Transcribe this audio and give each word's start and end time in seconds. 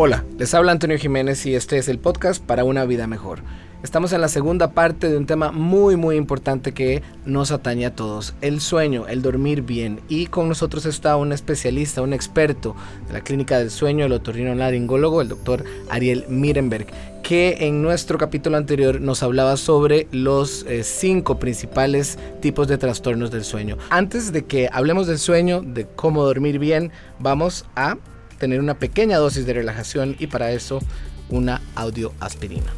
Hola, 0.00 0.24
les 0.38 0.54
habla 0.54 0.70
Antonio 0.70 0.96
Jiménez 0.96 1.44
y 1.44 1.56
este 1.56 1.76
es 1.76 1.88
el 1.88 1.98
podcast 1.98 2.40
para 2.40 2.62
una 2.62 2.84
vida 2.84 3.08
mejor. 3.08 3.40
Estamos 3.82 4.12
en 4.12 4.20
la 4.20 4.28
segunda 4.28 4.70
parte 4.70 5.08
de 5.08 5.16
un 5.16 5.26
tema 5.26 5.50
muy 5.50 5.96
muy 5.96 6.14
importante 6.14 6.72
que 6.72 7.02
nos 7.24 7.50
atañe 7.50 7.84
a 7.84 7.96
todos, 7.96 8.32
el 8.40 8.60
sueño, 8.60 9.08
el 9.08 9.22
dormir 9.22 9.62
bien. 9.62 10.00
Y 10.08 10.28
con 10.28 10.48
nosotros 10.48 10.86
está 10.86 11.16
un 11.16 11.32
especialista, 11.32 12.00
un 12.00 12.12
experto 12.12 12.76
de 13.08 13.12
la 13.12 13.22
clínica 13.22 13.58
del 13.58 13.72
sueño, 13.72 14.06
el 14.06 14.12
otorrinolaringólogo, 14.12 15.20
el 15.20 15.30
doctor 15.30 15.64
Ariel 15.90 16.26
Mirenberg, 16.28 16.86
que 17.24 17.66
en 17.66 17.82
nuestro 17.82 18.18
capítulo 18.18 18.56
anterior 18.56 19.00
nos 19.00 19.24
hablaba 19.24 19.56
sobre 19.56 20.06
los 20.12 20.64
eh, 20.68 20.84
cinco 20.84 21.40
principales 21.40 22.20
tipos 22.40 22.68
de 22.68 22.78
trastornos 22.78 23.32
del 23.32 23.42
sueño. 23.42 23.78
Antes 23.90 24.30
de 24.30 24.44
que 24.44 24.68
hablemos 24.72 25.08
del 25.08 25.18
sueño, 25.18 25.60
de 25.60 25.88
cómo 25.88 26.22
dormir 26.22 26.60
bien, 26.60 26.92
vamos 27.18 27.66
a 27.74 27.96
tener 28.38 28.60
una 28.60 28.78
pequeña 28.78 29.18
dosis 29.18 29.46
de 29.46 29.52
relajación 29.52 30.16
y 30.18 30.28
para 30.28 30.52
eso 30.52 30.80
una 31.28 31.60
audioaspirina. 31.74 32.72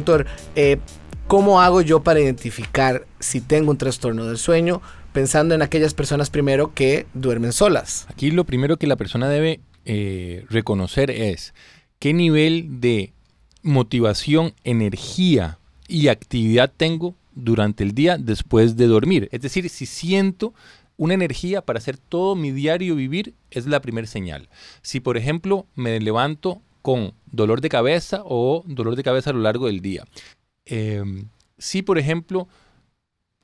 Doctor, 0.00 0.26
eh, 0.56 0.78
¿cómo 1.26 1.60
hago 1.60 1.82
yo 1.82 2.02
para 2.02 2.20
identificar 2.20 3.06
si 3.18 3.42
tengo 3.42 3.70
un 3.70 3.76
trastorno 3.76 4.24
del 4.24 4.38
sueño? 4.38 4.80
Pensando 5.12 5.54
en 5.54 5.60
aquellas 5.60 5.92
personas 5.92 6.30
primero 6.30 6.72
que 6.72 7.06
duermen 7.12 7.52
solas. 7.52 8.06
Aquí 8.08 8.30
lo 8.30 8.44
primero 8.44 8.78
que 8.78 8.86
la 8.86 8.96
persona 8.96 9.28
debe 9.28 9.60
eh, 9.84 10.46
reconocer 10.48 11.10
es 11.10 11.52
qué 11.98 12.14
nivel 12.14 12.80
de 12.80 13.12
motivación, 13.62 14.54
energía 14.64 15.58
y 15.86 16.08
actividad 16.08 16.72
tengo 16.74 17.14
durante 17.34 17.84
el 17.84 17.92
día 17.92 18.16
después 18.16 18.78
de 18.78 18.86
dormir. 18.86 19.28
Es 19.32 19.42
decir, 19.42 19.68
si 19.68 19.84
siento 19.84 20.54
una 20.96 21.12
energía 21.12 21.60
para 21.60 21.78
hacer 21.78 21.98
todo 21.98 22.36
mi 22.36 22.52
diario 22.52 22.94
vivir, 22.94 23.34
es 23.50 23.66
la 23.66 23.82
primera 23.82 24.06
señal. 24.06 24.48
Si, 24.80 25.00
por 25.00 25.18
ejemplo, 25.18 25.66
me 25.74 26.00
levanto 26.00 26.62
con 26.82 27.14
dolor 27.26 27.60
de 27.60 27.68
cabeza 27.68 28.22
o 28.24 28.62
dolor 28.66 28.96
de 28.96 29.02
cabeza 29.02 29.30
a 29.30 29.32
lo 29.32 29.40
largo 29.40 29.66
del 29.66 29.80
día. 29.80 30.04
Em, 30.64 31.28
si, 31.58 31.82
por 31.82 31.98
ejemplo, 31.98 32.48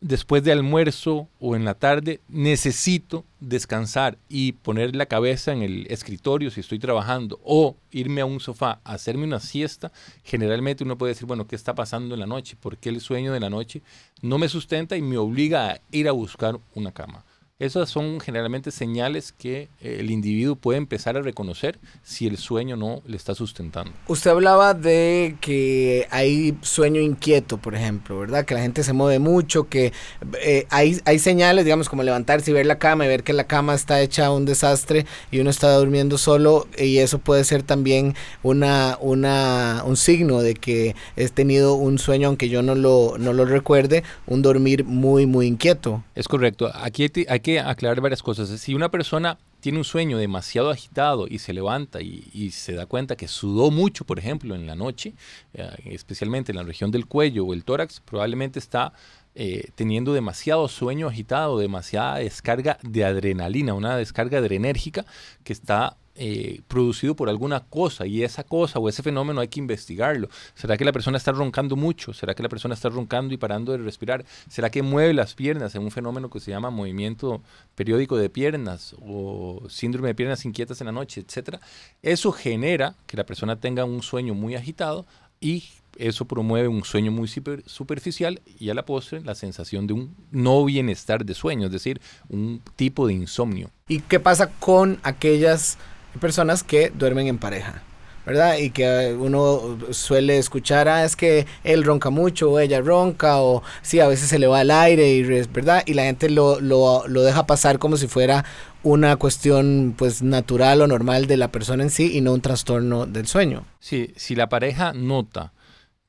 después 0.01 0.45
de 0.45 0.53
almuerzo 0.53 1.29
o 1.41 1.57
en 1.57 1.64
la 1.64 1.75
tarde 1.75 2.20
necesito 2.29 3.25
descansar 3.41 4.19
y 4.29 4.53
poner 4.53 4.95
la 4.95 5.07
cabeza 5.07 5.53
en 5.53 5.62
el 5.62 5.87
escritorio 5.89 6.51
si 6.51 6.61
estoy 6.61 6.79
trabajando 6.79 7.41
o 7.42 7.77
irme 7.91 8.20
a 8.20 8.27
un 8.27 8.41
sofá 8.41 8.81
a 8.84 8.92
hacerme 8.95 9.25
una 9.25 9.41
siesta, 9.41 9.92
generalmente 10.23 10.84
uno 10.84 10.98
puede 10.98 11.12
decir, 11.12 11.27
bueno, 11.27 11.47
¿qué 11.47 11.57
está 11.57 11.75
pasando 11.75 12.14
en 12.14 12.20
la 12.20 12.27
noche? 12.27 12.57
¿Por 12.61 12.77
qué 12.77 12.91
el 12.91 13.01
sueño 13.01 13.33
de 13.33 13.41
la 13.41 13.51
noche 13.51 13.83
no 14.23 14.39
me 14.39 14.48
sustenta 14.48 14.97
y 14.97 15.03
me 15.03 15.19
obliga 15.19 15.70
a 15.70 15.81
ir 15.91 16.09
a 16.09 16.12
buscar 16.12 16.59
una 16.75 16.92
cama? 16.92 17.25
Esas 17.59 17.89
son 17.89 18.21
generalmente 18.21 18.71
señales 18.71 19.33
que 19.33 19.71
eh, 19.81 19.97
el 20.01 20.11
individuo 20.11 20.57
puede 20.57 20.77
empezar 20.77 21.17
a 21.17 21.23
reconocer 21.23 21.79
si 22.03 22.27
el 22.27 22.37
sueño 22.37 22.77
no 22.77 23.01
le 23.07 23.17
está 23.17 23.35
sustentando. 23.35 23.93
Usted 24.09 24.31
hablaba 24.31 24.75
de 24.75 25.37
que 25.41 26.07
hay 26.11 26.55
sueño 26.61 27.01
inquieto, 27.01 27.57
por 27.57 27.75
ejemplo, 27.75 28.19
¿verdad? 28.19 28.45
Que 28.45 28.53
la 28.53 28.61
gente 28.61 28.83
se 28.83 28.93
mueve 28.93 29.21
mucho, 29.21 29.70
que 29.70 29.95
eh, 30.42 30.67
hay, 30.69 31.01
hay 31.07 31.19
señales, 31.19 31.64
digamos, 31.64 31.89
como 31.89 32.03
levantarse 32.03 32.51
y 32.51 32.55
ver 32.55 32.67
la 32.67 32.79
cama 32.79 33.07
y 33.07 33.08
ver 33.08 33.23
que 33.23 33.33
la 33.33 33.47
cama 33.47 33.75
está 33.75 34.03
hecha 34.03 34.30
un 34.30 34.45
desastre 34.45 35.07
y 35.30 35.39
uno 35.39 35.48
está 35.48 35.75
durmiendo 35.77 36.19
solo 36.19 36.69
y 36.77 36.98
eso 36.98 37.20
puede 37.20 37.42
ser 37.45 37.63
también 37.63 38.14
una, 38.42 38.98
una, 39.01 39.83
un 39.86 39.97
signo 39.97 40.42
de 40.42 40.53
que 40.53 40.95
he 41.17 41.27
tenido 41.30 41.73
un 41.77 41.98
sueño, 41.98 42.29
aunque 42.29 42.51
yo 42.51 42.61
no 42.61 42.75
lo, 42.75 43.17
no 43.19 43.33
lo 43.33 43.47
recuerde, 43.47 44.03
un 44.27 44.42
dormir 44.42 44.85
muy, 44.85 45.25
muy 45.25 45.47
inquieto. 45.47 46.05
Es 46.14 46.29
correcto. 46.29 46.70
Aquí 46.75 47.11
hay 47.29 47.45
que 47.46 47.61
aclarar 47.61 48.01
varias 48.01 48.24
cosas. 48.24 48.48
Si 48.48 48.74
una 48.74 48.90
persona 48.90 49.39
tiene 49.61 49.79
un 49.79 49.84
sueño 49.84 50.18
demasiado 50.18 50.68
agitado 50.68 51.29
y 51.29 51.39
se 51.39 51.52
levanta 51.52 52.01
y, 52.02 52.51
se 52.51 52.73
da 52.73 52.86
cuenta 52.86 53.14
que 53.14 53.29
sudó 53.29 53.70
mucho, 53.70 54.05
por 54.05 54.18
ejemplo, 54.18 54.57
en 54.57 54.67
la 54.67 54.74
noche, 54.74 55.14
eh, 55.55 55.70
especialmente 55.85 56.51
en 56.51 56.56
la 56.56 56.64
región 56.64 56.90
del 56.90 57.06
cuello 57.06 57.45
o 57.45 57.55
el 57.55 57.62
tórax, 57.62 58.01
probablemente 58.01 58.58
está 58.58 58.95
eh, 59.36 59.68
teniendo 59.77 60.12
demasiado 60.12 60.67
sueño 60.67 61.06
agitado, 61.06 61.61
demasiada 61.61 62.17
descarga 62.17 62.79
de 62.83 63.05
adrenalina, 63.05 63.74
una 63.74 63.96
descarga 63.96 64.39
adrenérgica 64.39 65.06
que 65.45 65.52
está 65.52 65.96
eh, 66.19 66.63
producido 66.69 67.15
por 67.15 67.29
alguna 67.29 67.61
cosa 67.61 68.07
y 68.07 68.23
esa 68.23 68.43
cosa 68.43 68.79
o 68.79 68.89
ese 68.89 69.03
fenómeno 69.03 69.41
hay 69.41 69.49
que 69.49 69.61
investigarlo. 69.61 70.29
¿Será 70.55 70.77
que 70.77 70.85
la 70.85 70.93
persona 70.93 71.19
está 71.19 71.33
roncando 71.33 71.77
mucho? 71.77 72.13
¿Será 72.15 72.35
que 72.35 72.43
la 72.43 72.49
persona 72.49 72.75
está 72.75 72.89
roncando 72.89 73.35
y 73.35 73.37
parando 73.37 73.73
de 73.73 73.79
respirar? 73.79 74.25
¿Será 74.49 74.71
que 74.71 74.83
mueve 74.83 75.13
las 75.15 75.35
piernas 75.35 75.75
en 75.75 75.83
un 75.83 75.91
fenómeno 75.91 76.31
que 76.31 76.41
se 76.41 76.51
llama 76.51 76.71
movimiento 76.71 77.43
periódico 77.75 78.17
de 78.17 78.31
piernas 78.31 78.97
o 79.01 79.63
síndrome 79.69 80.09
de 80.09 80.15
piernas 80.15 80.45
inquietas 80.45 80.81
en 80.81 80.87
la 80.87 80.93
noche, 80.93 81.21
etcétera? 81.21 81.61
Eso 82.03 82.33
genera 82.33 82.95
que 83.07 83.17
la 83.17 83.27
persona 83.27 83.57
tenga 83.57 83.85
un 83.85 84.03
sueño 84.03 84.35
muy 84.35 84.55
agitado 84.55 85.07
y 85.41 85.65
eso 85.98 86.25
promueve 86.27 86.69
un 86.69 86.85
sueño 86.85 87.11
muy 87.11 87.29
superficial 87.29 88.41
y 88.59 88.71
a 88.71 88.75
la 88.75 88.85
postre 88.85 89.21
la 89.23 89.35
sensación 89.35 89.87
de 89.87 89.95
un 89.95 90.15
no 90.31 90.65
bienestar 90.65 91.25
de 91.25 91.35
sueño, 91.35 91.67
es 91.67 91.73
decir, 91.73 92.01
un 92.29 92.63
tipo 92.77 93.07
de 93.07 93.15
insomnio. 93.15 93.71
¿Y 93.89 94.01
qué 94.01 94.21
pasa 94.21 94.51
con 94.59 94.98
aquellas 95.03 95.79
personas 96.17 96.63
que 96.63 96.91
duermen 96.91 97.27
en 97.27 97.39
pareja. 97.39 97.83
¿verdad? 98.27 98.59
Y 98.59 98.71
que 98.71 99.17
uno 99.17 99.79
suele 99.93 100.37
escuchar, 100.37 100.89
ah, 100.89 101.05
es 101.05 101.15
que 101.15 101.47
él 101.63 101.85
ronca 101.85 102.11
mucho 102.11 102.51
o 102.51 102.59
ella 102.59 102.81
ronca 102.81 103.41
o 103.41 103.63
sí, 103.83 104.01
a 104.01 104.09
veces 104.09 104.29
se 104.29 104.41
le 104.41 104.49
va 104.49 104.63
el 104.63 104.73
aire, 104.73 105.13
y, 105.13 105.23
¿verdad? 105.23 105.85
Y 105.87 105.95
la 105.95 106.03
gente 106.03 106.29
lo, 106.29 106.61
lo, 106.61 107.07
lo 107.07 107.23
deja 107.23 107.47
pasar 107.47 107.79
como 107.79 107.97
si 107.97 108.09
fuera 108.09 108.45
una 108.83 109.17
cuestión 109.17 109.95
pues 109.97 110.23
natural 110.23 110.83
o 110.83 110.89
normal 110.89 111.27
de 111.27 111.37
la 111.37 111.53
persona 111.53 111.85
en 111.85 111.91
sí 111.91 112.17
y 112.17 112.21
no 112.21 112.33
un 112.33 112.41
trastorno 112.41 113.07
del 113.07 113.29
sueño. 113.29 113.65
Sí, 113.79 114.13
si 114.17 114.35
la 114.35 114.48
pareja 114.48 114.93
nota 114.93 115.53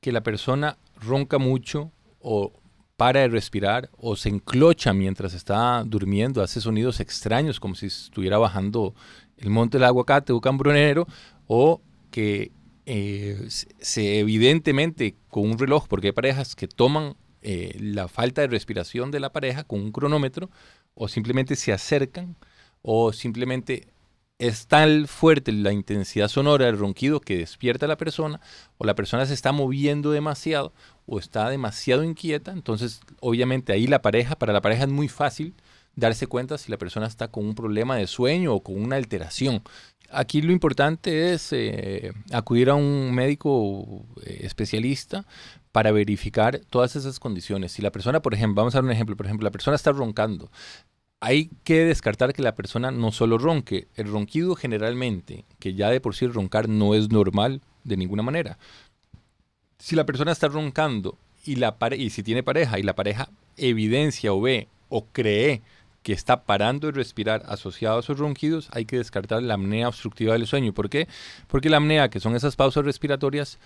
que 0.00 0.10
la 0.10 0.22
persona 0.22 0.76
ronca 1.00 1.38
mucho 1.38 1.92
o 2.20 2.52
para 2.98 3.20
de 3.20 3.28
respirar 3.28 3.90
o 3.96 4.16
se 4.16 4.28
enclocha 4.28 4.92
mientras 4.92 5.32
está 5.32 5.84
durmiendo, 5.84 6.42
hace 6.42 6.60
sonidos 6.60 6.98
extraños 6.98 7.60
como 7.60 7.76
si 7.76 7.86
estuviera 7.86 8.38
bajando 8.38 8.92
el 9.36 9.50
monte 9.50 9.78
del 9.78 9.84
aguacate 9.84 10.32
o 10.32 10.40
cambronero, 10.40 11.06
o 11.46 11.80
que 12.10 12.50
eh, 12.86 13.46
se 13.48 14.18
evidentemente 14.18 15.14
con 15.28 15.48
un 15.48 15.58
reloj, 15.60 15.86
porque 15.86 16.08
hay 16.08 16.12
parejas 16.12 16.56
que 16.56 16.66
toman 16.66 17.14
eh, 17.40 17.76
la 17.80 18.08
falta 18.08 18.40
de 18.40 18.48
respiración 18.48 19.12
de 19.12 19.20
la 19.20 19.30
pareja 19.30 19.62
con 19.62 19.80
un 19.80 19.92
cronómetro, 19.92 20.50
o 20.94 21.06
simplemente 21.06 21.54
se 21.54 21.72
acercan, 21.72 22.34
o 22.82 23.12
simplemente 23.12 23.86
es 24.38 24.68
tan 24.68 25.06
fuerte 25.08 25.50
la 25.52 25.72
intensidad 25.72 26.28
sonora 26.28 26.66
del 26.66 26.78
ronquido 26.78 27.20
que 27.20 27.38
despierta 27.38 27.86
a 27.86 27.88
la 27.88 27.96
persona, 27.96 28.40
o 28.78 28.86
la 28.86 28.94
persona 28.94 29.26
se 29.26 29.34
está 29.34 29.52
moviendo 29.52 30.12
demasiado, 30.12 30.72
o 31.06 31.18
está 31.18 31.50
demasiado 31.50 32.04
inquieta, 32.04 32.52
entonces 32.52 33.00
obviamente 33.20 33.72
ahí 33.72 33.86
la 33.86 34.02
pareja, 34.02 34.36
para 34.36 34.52
la 34.52 34.60
pareja 34.60 34.84
es 34.84 34.90
muy 34.90 35.08
fácil 35.08 35.54
darse 35.96 36.28
cuenta 36.28 36.58
si 36.58 36.70
la 36.70 36.78
persona 36.78 37.06
está 37.06 37.28
con 37.28 37.44
un 37.44 37.54
problema 37.56 37.96
de 37.96 38.06
sueño 38.06 38.54
o 38.54 38.62
con 38.62 38.80
una 38.80 38.96
alteración. 38.96 39.62
Aquí 40.10 40.40
lo 40.40 40.52
importante 40.52 41.34
es 41.34 41.52
eh, 41.52 42.12
acudir 42.32 42.70
a 42.70 42.76
un 42.76 43.12
médico 43.12 44.06
eh, 44.24 44.38
especialista 44.42 45.26
para 45.72 45.90
verificar 45.90 46.60
todas 46.70 46.94
esas 46.96 47.18
condiciones. 47.18 47.72
Si 47.72 47.82
la 47.82 47.90
persona, 47.90 48.22
por 48.22 48.32
ejemplo, 48.32 48.62
vamos 48.62 48.74
a 48.74 48.78
dar 48.78 48.84
un 48.84 48.92
ejemplo, 48.92 49.16
por 49.16 49.26
ejemplo, 49.26 49.44
la 49.44 49.50
persona 49.50 49.74
está 49.74 49.90
roncando, 49.92 50.50
hay 51.20 51.50
que 51.64 51.84
descartar 51.84 52.32
que 52.32 52.42
la 52.42 52.54
persona 52.54 52.90
no 52.90 53.12
solo 53.12 53.38
ronque. 53.38 53.88
El 53.96 54.10
ronquido 54.10 54.54
generalmente, 54.54 55.44
que 55.58 55.74
ya 55.74 55.90
de 55.90 56.00
por 56.00 56.14
sí 56.14 56.26
roncar 56.26 56.68
no 56.68 56.94
es 56.94 57.10
normal 57.10 57.60
de 57.84 57.96
ninguna 57.96 58.22
manera. 58.22 58.58
Si 59.78 59.96
la 59.96 60.06
persona 60.06 60.32
está 60.32 60.48
roncando 60.48 61.18
y, 61.44 61.56
la 61.56 61.76
y 61.96 62.10
si 62.10 62.22
tiene 62.22 62.42
pareja 62.42 62.78
y 62.78 62.82
la 62.82 62.94
pareja 62.94 63.30
evidencia 63.56 64.32
o 64.32 64.40
ve 64.40 64.68
o 64.88 65.06
cree 65.06 65.62
que 66.02 66.12
está 66.12 66.44
parando 66.44 66.86
de 66.86 66.92
respirar 66.92 67.42
asociado 67.46 67.96
a 67.96 68.00
esos 68.00 68.18
ronquidos, 68.18 68.68
hay 68.72 68.84
que 68.84 68.98
descartar 68.98 69.42
la 69.42 69.54
apnea 69.54 69.88
obstructiva 69.88 70.32
del 70.34 70.46
sueño. 70.46 70.72
¿Por 70.72 70.88
qué? 70.88 71.08
Porque 71.48 71.68
la 71.68 71.78
apnea, 71.78 72.08
que 72.08 72.20
son 72.20 72.34
esas 72.36 72.56
pausas 72.56 72.84
respiratorias, 72.84 73.58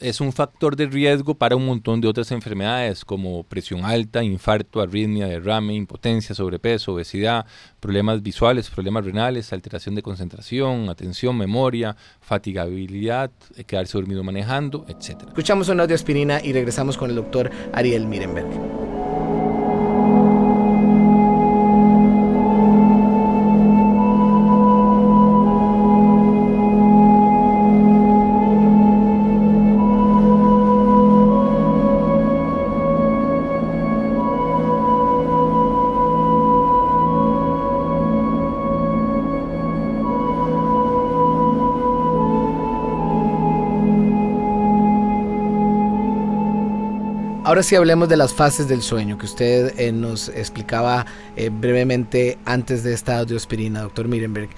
es 0.00 0.20
un 0.20 0.32
factor 0.32 0.76
de 0.76 0.86
riesgo 0.86 1.34
para 1.34 1.56
un 1.56 1.66
montón 1.66 2.00
de 2.00 2.08
otras 2.08 2.32
enfermedades 2.32 3.04
como 3.04 3.44
presión 3.44 3.84
alta, 3.84 4.24
infarto, 4.24 4.80
arritmia, 4.80 5.26
derrame, 5.26 5.74
impotencia, 5.74 6.34
sobrepeso, 6.34 6.94
obesidad, 6.94 7.46
problemas 7.78 8.22
visuales, 8.22 8.70
problemas 8.70 9.04
renales, 9.04 9.52
alteración 9.52 9.94
de 9.94 10.02
concentración, 10.02 10.88
atención, 10.88 11.36
memoria, 11.36 11.96
fatigabilidad, 12.20 13.30
eh, 13.56 13.64
quedarse 13.64 13.98
dormido 13.98 14.24
manejando, 14.24 14.86
etc. 14.88 15.22
Escuchamos 15.28 15.68
un 15.68 15.80
audio 15.80 15.94
aspirina 15.94 16.40
y 16.42 16.52
regresamos 16.52 16.96
con 16.96 17.10
el 17.10 17.16
doctor 17.16 17.50
Ariel 17.72 18.06
Mirenberg. 18.06 18.79
Ahora 47.42 47.62
sí 47.62 47.74
hablemos 47.74 48.10
de 48.10 48.18
las 48.18 48.34
fases 48.34 48.68
del 48.68 48.82
sueño 48.82 49.16
que 49.16 49.24
usted 49.24 49.78
eh, 49.78 49.92
nos 49.92 50.28
explicaba 50.28 51.06
eh, 51.36 51.48
brevemente 51.48 52.36
antes 52.44 52.84
de 52.84 52.92
esta 52.92 53.18
audioaspirina, 53.18 53.80
doctor 53.80 54.08
Mirenberg. 54.08 54.50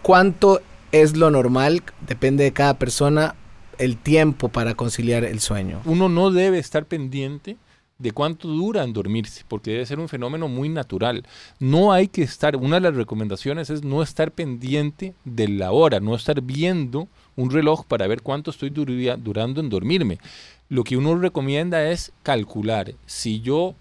¿Cuánto 0.00 0.62
es 0.92 1.14
lo 1.14 1.30
normal? 1.30 1.82
Depende 2.06 2.44
de 2.44 2.52
cada 2.52 2.78
persona 2.78 3.34
el 3.76 3.98
tiempo 3.98 4.48
para 4.48 4.74
conciliar 4.74 5.24
el 5.24 5.40
sueño. 5.40 5.82
Uno 5.84 6.08
no 6.08 6.30
debe 6.30 6.58
estar 6.58 6.86
pendiente 6.86 7.58
de 8.02 8.12
cuánto 8.12 8.48
dura 8.48 8.82
en 8.82 8.92
dormirse, 8.92 9.44
porque 9.46 9.70
debe 9.70 9.86
ser 9.86 10.00
un 10.00 10.08
fenómeno 10.08 10.48
muy 10.48 10.68
natural. 10.68 11.24
No 11.60 11.92
hay 11.92 12.08
que 12.08 12.22
estar, 12.22 12.56
una 12.56 12.76
de 12.76 12.82
las 12.82 12.96
recomendaciones 12.96 13.70
es 13.70 13.84
no 13.84 14.02
estar 14.02 14.32
pendiente 14.32 15.14
de 15.24 15.48
la 15.48 15.72
hora, 15.72 16.00
no 16.00 16.14
estar 16.14 16.40
viendo 16.40 17.08
un 17.36 17.50
reloj 17.50 17.84
para 17.86 18.06
ver 18.06 18.22
cuánto 18.22 18.50
estoy 18.50 18.70
durando 18.70 19.60
en 19.60 19.70
dormirme 19.70 20.18
lo 20.72 20.84
que 20.84 20.96
uno 20.96 21.14
recomienda 21.16 21.90
es 21.90 22.12
calcular. 22.22 22.94
Si 23.04 23.42
yo 23.42 23.74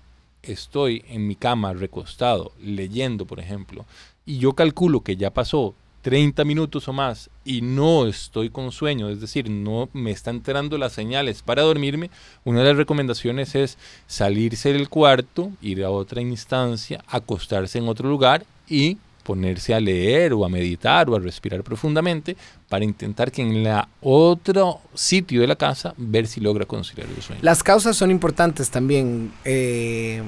estoy 0.43 1.05
en 1.07 1.25
mi 1.25 1.35
cama 1.35 1.71
recostado 1.71 2.51
leyendo, 2.61 3.25
por 3.25 3.39
ejemplo, 3.39 3.85
y 4.25 4.39
yo 4.39 4.51
calculo 4.55 4.99
que 4.99 5.15
ya 5.15 5.29
pasó 5.29 5.73
30 6.01 6.43
minutos 6.45 6.87
o 6.87 6.93
más 6.93 7.29
y 7.45 7.61
no 7.61 8.07
estoy 8.07 8.49
con 8.49 8.71
sueño, 8.71 9.09
es 9.09 9.21
decir, 9.21 9.49
no 9.49 9.89
me 9.93 10.11
están 10.11 10.37
entrando 10.37 10.77
las 10.77 10.93
señales 10.93 11.41
para 11.41 11.61
dormirme, 11.61 12.09
una 12.43 12.59
de 12.59 12.67
las 12.67 12.77
recomendaciones 12.77 13.55
es 13.55 13.77
salirse 14.07 14.73
del 14.73 14.89
cuarto, 14.89 15.51
ir 15.61 15.83
a 15.83 15.89
otra 15.89 16.21
instancia, 16.21 17.03
acostarse 17.07 17.77
en 17.77 17.87
otro 17.87 18.09
lugar 18.09 18.45
y 18.67 18.97
ponerse 19.23 19.73
a 19.73 19.79
leer 19.79 20.33
o 20.33 20.43
a 20.43 20.49
meditar 20.49 21.09
o 21.09 21.15
a 21.15 21.19
respirar 21.19 21.63
profundamente 21.63 22.35
para 22.67 22.83
intentar 22.83 23.31
que 23.31 23.41
en 23.41 23.63
la 23.63 23.87
otro 24.01 24.81
sitio 24.93 25.41
de 25.41 25.47
la 25.47 25.55
casa 25.55 25.93
ver 25.97 26.27
si 26.27 26.41
logra 26.41 26.65
conciliar 26.65 27.07
el 27.07 27.21
sueño. 27.21 27.41
Las 27.43 27.63
causas 27.63 27.95
son 27.95 28.11
importantes 28.11 28.69
también. 28.69 29.31
Eh, 29.45 30.21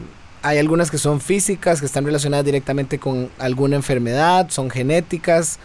hay 0.43 0.59
algunas 0.59 0.91
que 0.91 0.97
son 0.97 1.19
físicas, 1.21 1.79
que 1.79 1.85
están 1.85 2.05
relacionadas 2.05 2.45
directamente 2.45 2.99
con 2.99 3.29
alguna 3.39 3.75
enfermedad, 3.75 4.49
son 4.49 4.69
genéticas. 4.69 5.59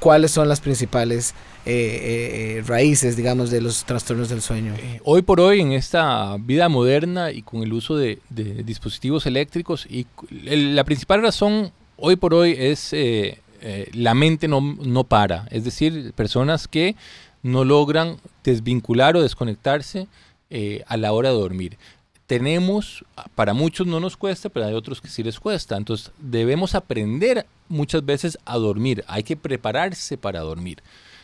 ¿Cuáles 0.00 0.32
son 0.32 0.48
las 0.48 0.60
principales 0.60 1.34
eh, 1.64 2.58
eh, 2.58 2.64
raíces, 2.66 3.16
digamos, 3.16 3.50
de 3.50 3.60
los 3.60 3.84
trastornos 3.84 4.28
del 4.28 4.42
sueño? 4.42 4.74
hoy 5.04 5.22
por 5.22 5.40
hoy, 5.40 5.60
en 5.60 5.72
esta 5.72 6.36
vida 6.38 6.68
moderna 6.68 7.30
y 7.30 7.42
con 7.42 7.62
el 7.62 7.72
uso 7.72 7.96
de, 7.96 8.18
dispositivos 8.28 9.24
eléctricos, 9.24 9.86
y 9.88 10.06
la 10.30 10.84
principal 10.84 11.22
razón 11.22 11.72
hoy 11.96 12.16
por 12.16 12.34
hoy 12.34 12.54
es 12.58 12.92
eh, 12.92 13.38
eh, 13.60 13.88
la 13.94 14.14
mente 14.14 14.48
no, 14.48 14.60
no, 14.60 15.04
para, 15.04 15.46
es 15.50 15.64
decir, 15.64 16.12
personas 16.14 16.68
que 16.68 16.96
no 17.42 17.64
logran 17.64 18.16
desvincular 18.42 19.16
o 19.16 19.22
desconectarse 19.22 20.06
eh, 20.50 20.82
a 20.86 20.96
la 20.96 21.12
hora 21.12 21.30
de 21.30 21.36
dormir. 21.36 21.78
Tenemos, 22.26 23.04
para 23.34 23.52
muchos 23.52 23.86
no 23.86 24.00
nos 24.00 24.16
cuesta, 24.16 24.48
pero 24.48 24.66
hay 24.66 24.74
otros 24.74 25.00
que 25.00 25.08
sí 25.08 25.22
les 25.22 25.38
cuesta. 25.38 25.76
Entonces 25.76 26.10
debemos 26.18 26.74
aprender 26.74 27.46
muchas 27.68 28.04
veces 28.04 28.38
a 28.44 28.56
dormir, 28.56 29.04
hay 29.06 29.22
que 29.22 29.36
prepararse 29.36 30.16
para 30.16 30.40
dormir. 30.40 30.82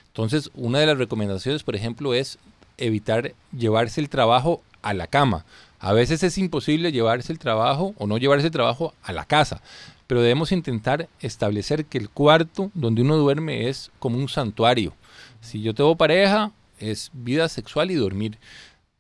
Entonces 0.08 0.50
una 0.54 0.78
de 0.78 0.86
las 0.86 0.98
recomendaciones, 0.98 1.62
por 1.62 1.76
ejemplo, 1.76 2.14
es 2.14 2.38
evitar 2.76 3.34
llevarse 3.56 4.00
el 4.00 4.08
trabajo 4.08 4.62
a 4.82 4.94
la 4.94 5.06
cama. 5.06 5.44
A 5.78 5.92
veces 5.92 6.22
es 6.22 6.36
imposible 6.36 6.92
llevarse 6.92 7.32
el 7.32 7.38
trabajo 7.38 7.94
o 7.96 8.06
no 8.06 8.18
llevarse 8.18 8.46
el 8.46 8.52
trabajo 8.52 8.94
a 9.02 9.12
la 9.12 9.24
casa 9.24 9.62
pero 10.10 10.22
debemos 10.22 10.50
intentar 10.50 11.08
establecer 11.20 11.84
que 11.84 11.96
el 11.96 12.10
cuarto 12.10 12.72
donde 12.74 13.02
uno 13.02 13.16
duerme 13.16 13.68
es 13.68 13.92
como 14.00 14.18
un 14.18 14.28
santuario. 14.28 14.92
Si 15.40 15.62
yo 15.62 15.72
tengo 15.72 15.94
pareja, 15.94 16.50
es 16.80 17.12
vida 17.12 17.48
sexual 17.48 17.92
y 17.92 17.94
dormir. 17.94 18.36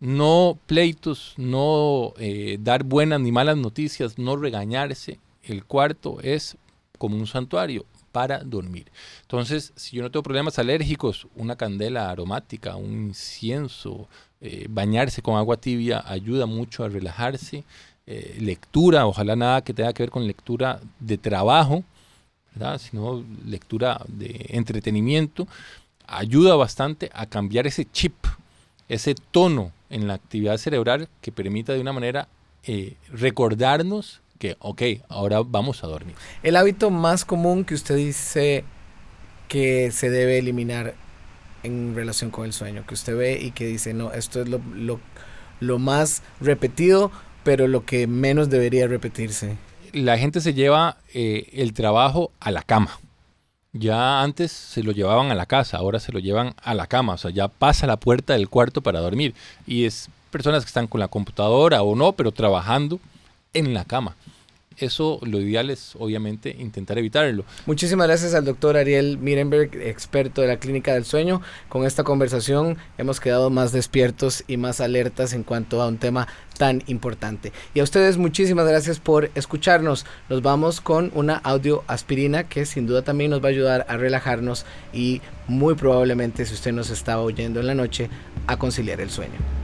No 0.00 0.58
pleitos, 0.66 1.34
no 1.36 2.14
eh, 2.18 2.56
dar 2.58 2.84
buenas 2.84 3.20
ni 3.20 3.32
malas 3.32 3.58
noticias, 3.58 4.18
no 4.18 4.36
regañarse. 4.36 5.18
El 5.42 5.64
cuarto 5.64 6.18
es 6.22 6.56
como 6.98 7.16
un 7.16 7.26
santuario 7.26 7.84
para 8.10 8.38
dormir. 8.38 8.90
Entonces, 9.22 9.72
si 9.76 9.96
yo 9.96 10.02
no 10.02 10.10
tengo 10.10 10.22
problemas 10.22 10.58
alérgicos, 10.58 11.26
una 11.36 11.56
candela 11.56 12.10
aromática, 12.10 12.76
un 12.76 13.08
incienso, 13.08 14.08
eh, 14.40 14.66
bañarse 14.70 15.20
con 15.20 15.36
agua 15.36 15.58
tibia 15.58 16.02
ayuda 16.06 16.46
mucho 16.46 16.82
a 16.82 16.88
relajarse. 16.88 17.64
Eh, 18.06 18.38
lectura, 18.40 19.06
ojalá 19.06 19.36
nada 19.36 19.62
que 19.62 19.74
tenga 19.74 19.92
que 19.92 20.02
ver 20.02 20.10
con 20.10 20.26
lectura 20.26 20.80
de 20.98 21.18
trabajo, 21.18 21.84
sino 22.78 23.24
lectura 23.46 24.02
de 24.08 24.46
entretenimiento, 24.48 25.46
ayuda 26.06 26.56
bastante 26.56 27.10
a 27.14 27.26
cambiar 27.26 27.66
ese 27.66 27.84
chip, 27.84 28.14
ese 28.90 29.14
tono 29.14 29.72
en 29.88 30.06
la 30.06 30.14
actividad 30.14 30.58
cerebral 30.58 31.08
que 31.22 31.32
permita 31.32 31.72
de 31.72 31.80
una 31.80 31.92
manera 31.92 32.28
eh, 32.64 32.96
recordarnos 33.10 34.20
que, 34.38 34.56
ok, 34.58 34.82
ahora 35.08 35.40
vamos 35.44 35.82
a 35.82 35.86
dormir. 35.86 36.14
El 36.42 36.56
hábito 36.56 36.90
más 36.90 37.24
común 37.24 37.64
que 37.64 37.74
usted 37.74 37.96
dice 37.96 38.64
que 39.48 39.90
se 39.90 40.10
debe 40.10 40.38
eliminar 40.38 40.94
en 41.62 41.94
relación 41.94 42.30
con 42.30 42.44
el 42.44 42.52
sueño, 42.52 42.84
que 42.86 42.94
usted 42.94 43.16
ve 43.16 43.40
y 43.40 43.50
que 43.50 43.66
dice, 43.66 43.94
no, 43.94 44.12
esto 44.12 44.42
es 44.42 44.48
lo, 44.48 44.60
lo, 44.74 45.00
lo 45.60 45.78
más 45.78 46.22
repetido 46.40 47.10
pero 47.42 47.68
lo 47.68 47.84
que 47.84 48.06
menos 48.06 48.50
debería 48.50 48.86
repetirse. 48.86 49.56
La 49.92 50.18
gente 50.18 50.40
se 50.40 50.54
lleva 50.54 50.98
eh, 51.12 51.48
el 51.52 51.72
trabajo 51.72 52.32
a 52.40 52.50
la 52.50 52.62
cama. 52.62 52.98
Ya 53.72 54.22
antes 54.22 54.50
se 54.50 54.82
lo 54.82 54.92
llevaban 54.92 55.30
a 55.30 55.34
la 55.34 55.46
casa, 55.46 55.78
ahora 55.78 56.00
se 56.00 56.12
lo 56.12 56.18
llevan 56.18 56.54
a 56.62 56.74
la 56.74 56.86
cama, 56.86 57.14
o 57.14 57.18
sea, 57.18 57.30
ya 57.30 57.48
pasa 57.48 57.86
la 57.86 57.98
puerta 57.98 58.32
del 58.32 58.48
cuarto 58.48 58.80
para 58.80 59.00
dormir. 59.00 59.34
Y 59.66 59.84
es 59.84 60.08
personas 60.30 60.64
que 60.64 60.68
están 60.68 60.88
con 60.88 61.00
la 61.00 61.08
computadora 61.08 61.82
o 61.82 61.94
no, 61.94 62.12
pero 62.12 62.32
trabajando 62.32 62.98
en 63.52 63.74
la 63.74 63.84
cama 63.84 64.16
eso 64.86 65.20
lo 65.22 65.40
ideal 65.40 65.70
es 65.70 65.94
obviamente 65.98 66.56
intentar 66.58 66.98
evitarlo. 66.98 67.44
Muchísimas 67.66 68.06
gracias 68.06 68.34
al 68.34 68.44
doctor 68.44 68.76
Ariel 68.76 69.18
Mirenberg, 69.18 69.74
experto 69.76 70.42
de 70.42 70.48
la 70.48 70.58
Clínica 70.58 70.94
del 70.94 71.04
Sueño. 71.04 71.42
Con 71.68 71.84
esta 71.84 72.04
conversación 72.04 72.78
hemos 72.98 73.20
quedado 73.20 73.50
más 73.50 73.72
despiertos 73.72 74.44
y 74.46 74.56
más 74.56 74.80
alertas 74.80 75.32
en 75.32 75.42
cuanto 75.42 75.82
a 75.82 75.88
un 75.88 75.98
tema 75.98 76.28
tan 76.58 76.82
importante. 76.86 77.52
Y 77.74 77.80
a 77.80 77.84
ustedes 77.84 78.18
muchísimas 78.18 78.66
gracias 78.66 79.00
por 79.00 79.30
escucharnos. 79.34 80.04
Nos 80.28 80.42
vamos 80.42 80.80
con 80.80 81.10
una 81.14 81.36
audio 81.36 81.84
aspirina 81.86 82.44
que 82.48 82.66
sin 82.66 82.86
duda 82.86 83.02
también 83.02 83.30
nos 83.30 83.42
va 83.42 83.46
a 83.46 83.50
ayudar 83.50 83.86
a 83.88 83.96
relajarnos 83.96 84.66
y 84.92 85.22
muy 85.48 85.74
probablemente 85.74 86.44
si 86.44 86.54
usted 86.54 86.72
nos 86.72 86.90
estaba 86.90 87.22
oyendo 87.22 87.60
en 87.60 87.66
la 87.66 87.74
noche 87.74 88.10
a 88.46 88.58
conciliar 88.58 89.00
el 89.00 89.10
sueño. 89.10 89.59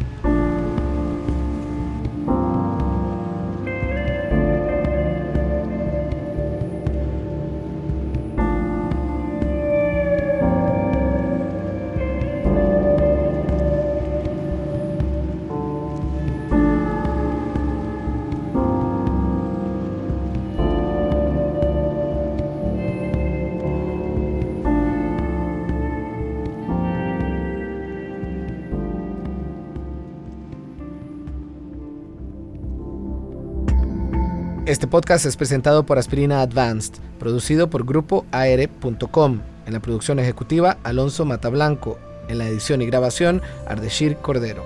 Este 34.66 34.88
podcast 34.88 35.24
es 35.26 35.36
presentado 35.36 35.86
por 35.86 35.96
Aspirina 35.96 36.40
Advanced, 36.40 36.94
producido 37.20 37.70
por 37.70 37.86
Grupo 37.86 38.26
AR.com. 38.32 39.40
En 39.64 39.72
la 39.72 39.78
producción 39.78 40.18
ejecutiva, 40.18 40.78
Alonso 40.82 41.24
Matablanco. 41.24 42.00
En 42.28 42.38
la 42.38 42.48
edición 42.48 42.82
y 42.82 42.86
grabación, 42.86 43.42
Ardeshir 43.68 44.16
Cordero. 44.16 44.64